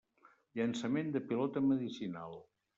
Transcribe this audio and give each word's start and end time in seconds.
Llançament 0.59 1.13
de 1.17 1.23
pilota 1.29 1.65
medicinal. 1.69 2.37